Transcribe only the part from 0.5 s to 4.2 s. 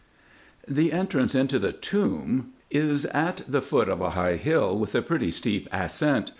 The entrance into the tomb is at the foot of a